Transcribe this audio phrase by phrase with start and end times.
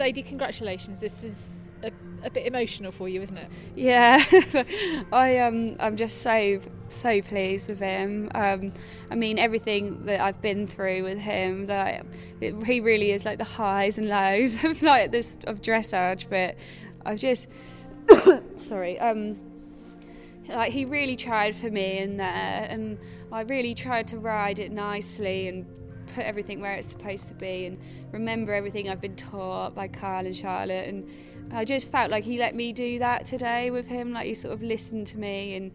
[0.00, 0.98] Sadie, congratulations.
[0.98, 1.92] This is a,
[2.24, 3.50] a bit emotional for you, isn't it?
[3.76, 4.24] Yeah,
[5.12, 8.30] I um I'm just so so pleased with him.
[8.34, 8.72] Um,
[9.10, 11.66] I mean everything that I've been through with him.
[11.66, 12.06] That
[12.40, 16.30] it, he really is like the highs and lows of like this of dressage.
[16.30, 16.56] But
[17.04, 17.48] I've just
[18.56, 19.36] sorry um
[20.48, 22.96] like he really tried for me in there, and
[23.30, 25.66] I really tried to ride it nicely and
[26.10, 27.78] put everything where it's supposed to be and
[28.12, 30.88] remember everything I've been taught by Carl and Charlotte.
[30.88, 31.08] And
[31.52, 34.54] I just felt like he let me do that today with him like he sort
[34.54, 35.56] of listened to me.
[35.56, 35.72] And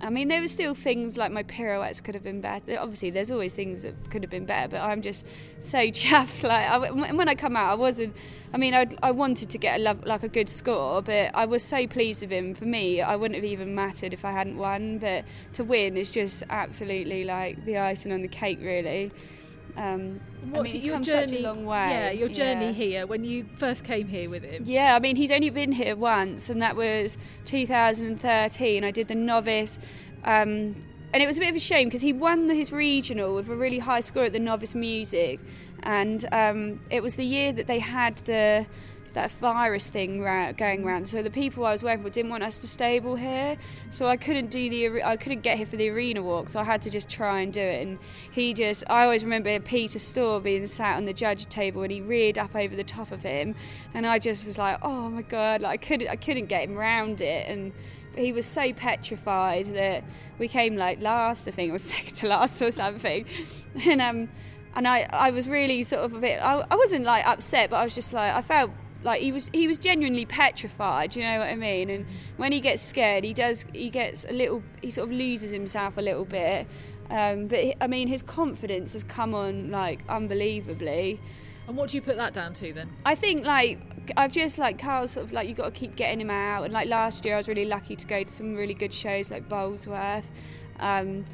[0.00, 2.78] I mean there were still things like my pirouettes could have been better.
[2.78, 5.24] Obviously there's always things that could have been better but I'm just
[5.60, 6.42] so chuffed.
[6.42, 8.14] Like I, when I come out I wasn't
[8.52, 11.46] I mean I, I wanted to get a love, like a good score but I
[11.46, 12.54] was so pleased with him.
[12.54, 15.24] For me I wouldn't have even mattered if I hadn't won but
[15.54, 19.12] to win is just absolutely like the icing on the cake really
[19.76, 20.20] um,
[20.50, 21.26] What's I mean, your come journey?
[21.28, 21.90] such a long way.
[21.90, 22.72] Yeah, your journey Yeah.
[22.72, 24.62] here when you first came here with him.
[24.66, 28.84] Yeah, I mean, he's only been here once, and that was 2013.
[28.84, 29.78] I did the novice,
[30.24, 30.74] um,
[31.12, 33.56] and it was a bit of a shame because he won his regional with a
[33.56, 35.40] really high score at the novice music,
[35.82, 38.66] and um, it was the year that they had the
[39.14, 40.18] that virus thing
[40.56, 41.08] going around.
[41.08, 43.56] So the people I was working with didn't want us to stable here,
[43.90, 46.48] so I couldn't do the I couldn't get here for the arena walk.
[46.48, 47.86] So I had to just try and do it.
[47.86, 47.98] And
[48.30, 52.00] he just I always remember Peter Storr being sat on the judge table and he
[52.00, 53.54] reared up over the top of him,
[53.94, 56.76] and I just was like, oh my god, like I couldn't I couldn't get him
[56.76, 57.72] round it and.
[58.16, 60.04] He was so petrified that
[60.38, 61.48] we came like last.
[61.48, 63.24] I think was second to last or something,
[63.84, 64.28] and um,
[64.76, 66.38] and I, I was really sort of a bit.
[66.40, 68.70] I, I wasn't like upset, but I was just like I felt
[69.04, 71.14] like he was he was genuinely petrified.
[71.14, 71.90] You know what I mean?
[71.90, 75.50] And when he gets scared, he does he gets a little he sort of loses
[75.50, 76.66] himself a little bit.
[77.10, 81.20] Um, but I mean, his confidence has come on like unbelievably.
[81.66, 82.90] And what do you put that down to then?
[83.06, 83.78] I think like
[84.16, 86.64] I've just like Carl sort of like you've got to keep getting him out.
[86.64, 89.30] And like last year, I was really lucky to go to some really good shows
[89.30, 90.26] like Bolesworth.
[90.80, 91.24] Um,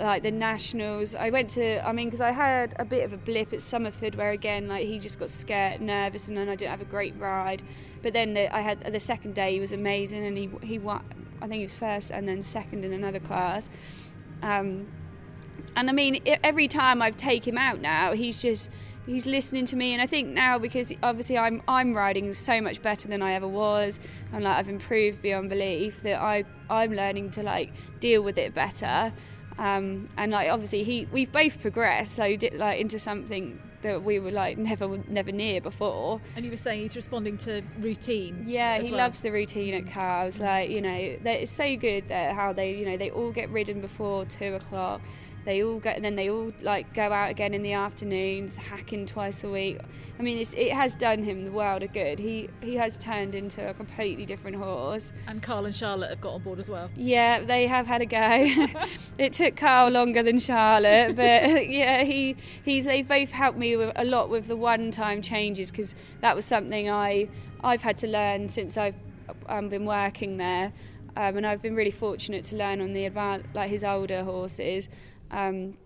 [0.00, 3.16] like the nationals i went to i mean because i had a bit of a
[3.16, 6.70] blip at Somerford where again like he just got scared nervous and then i didn't
[6.70, 7.62] have a great ride
[8.02, 11.02] but then the, i had the second day he was amazing and he he won
[11.40, 13.70] i think he was first and then second in another class
[14.42, 14.86] um,
[15.76, 18.70] and I mean, every time I've taken him out now, he's just
[19.06, 19.92] he's listening to me.
[19.92, 23.48] And I think now because obviously I'm I'm riding so much better than I ever
[23.48, 24.00] was.
[24.32, 28.54] I'm like I've improved beyond belief that I I'm learning to like deal with it
[28.54, 29.12] better.
[29.58, 34.18] Um, and like obviously he we've both progressed so di- like into something that we
[34.18, 36.20] were like never never near before.
[36.36, 38.44] And you were saying he's responding to routine.
[38.46, 38.98] Yeah, he well.
[38.98, 40.40] loves the routine at Carl's.
[40.40, 43.80] Like you know, it's so good that how they you know they all get ridden
[43.80, 45.00] before two o'clock.
[45.48, 49.06] They all go and then they all like go out again in the afternoons, hacking
[49.06, 49.78] twice a week.
[50.18, 52.18] I mean, it's, it has done him the world of good.
[52.18, 55.10] He he has turned into a completely different horse.
[55.26, 56.90] And Carl and Charlotte have got on board as well.
[56.96, 58.76] Yeah, they have had a go.
[59.18, 63.92] it took Carl longer than Charlotte, but yeah, he he's they both helped me with,
[63.96, 67.30] a lot with the one-time changes because that was something I
[67.64, 68.96] I've had to learn since I've
[69.46, 70.74] um, been working there,
[71.16, 74.90] um, and I've been really fortunate to learn on the advanced like his older horses.
[75.30, 75.76] Um,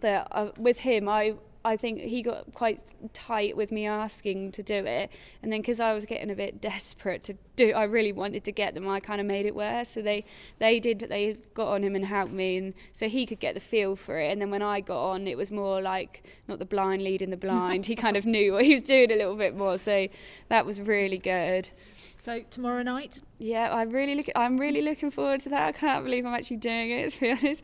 [0.00, 2.80] but uh, with him, I I think he got quite
[3.12, 5.10] tight with me asking to do it,
[5.42, 8.52] and then because I was getting a bit desperate to do, I really wanted to
[8.52, 8.88] get them.
[8.88, 9.90] I kind of made it worse.
[9.90, 10.24] So they
[10.58, 13.60] they did they got on him and helped me, and so he could get the
[13.60, 14.32] feel for it.
[14.32, 17.36] And then when I got on, it was more like not the blind leading the
[17.46, 17.84] blind.
[17.84, 19.76] he kind of knew what he was doing a little bit more.
[19.76, 20.08] So
[20.48, 21.68] that was really good.
[22.16, 25.68] So tomorrow night, Yeah, I'm really look, I'm really looking forward to that.
[25.68, 27.12] I can't believe I'm actually doing it.
[27.12, 27.62] To be honest,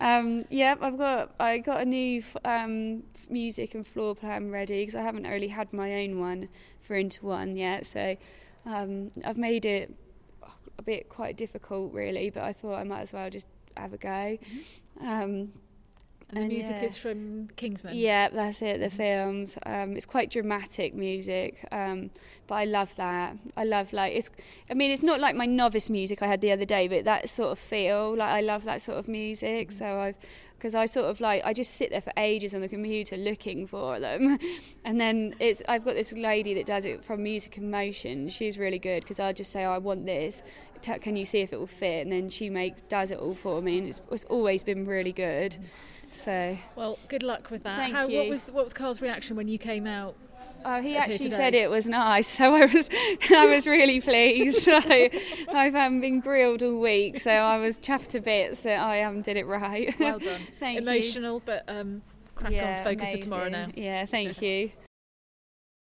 [0.00, 4.80] um, yeah, I've got I got a new f- um, music and floor plan ready
[4.80, 6.48] because I haven't really had my own one
[6.80, 7.86] for Inter I yet.
[7.86, 8.16] So
[8.66, 9.94] um, I've made it
[10.78, 12.30] a bit quite difficult, really.
[12.30, 13.46] But I thought I might as well just
[13.76, 14.38] have a go.
[15.00, 15.52] Um,
[16.32, 16.86] and the music yeah.
[16.86, 17.96] is from Kingsman.
[17.96, 18.80] yeah, that's it.
[18.80, 19.58] The films.
[19.66, 22.10] Um, it's quite dramatic music, um,
[22.46, 23.36] but I love that.
[23.56, 24.30] I love like it's.
[24.70, 27.28] I mean, it's not like my novice music I had the other day, but that
[27.28, 28.16] sort of feel.
[28.16, 29.72] Like I love that sort of music.
[29.72, 30.16] So I've
[30.60, 33.66] because I sort of like I just sit there for ages on the computer looking
[33.66, 34.38] for them,
[34.84, 38.28] and then it's I've got this lady that does it from Music and Motion.
[38.28, 40.42] She's really good because I just say oh, I want this.
[40.82, 42.02] Can you see if it will fit?
[42.02, 45.12] And then she makes does it all for me, and it's, it's always been really
[45.12, 45.56] good.
[46.12, 46.58] So.
[46.74, 47.76] Well, good luck with that.
[47.76, 48.30] Thank How, What you.
[48.30, 50.14] was what was Carl's reaction when you came out?
[50.64, 52.90] Oh, he actually said it was nice, so I was
[53.30, 54.68] I was really pleased.
[54.70, 55.10] I,
[55.48, 59.22] I've um, been grilled all week, so I was chuffed to bits that I um,
[59.22, 59.98] did it right.
[59.98, 60.42] Well done.
[60.58, 60.82] Thank you.
[60.82, 62.02] Emotional, but um,
[62.34, 63.68] crack yeah, on, focus for tomorrow now.
[63.74, 64.70] Yeah, thank you.